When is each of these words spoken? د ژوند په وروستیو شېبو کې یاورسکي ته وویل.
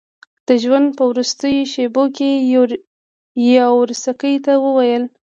د 0.47 0.49
ژوند 0.63 0.87
په 0.97 1.03
وروستیو 1.11 1.69
شېبو 1.73 2.03
کې 2.17 2.29
یاورسکي 3.53 4.35
ته 4.45 4.53
وویل. 4.65 5.03